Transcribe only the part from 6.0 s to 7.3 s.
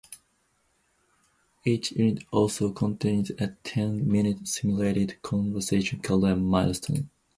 called a "Milestone".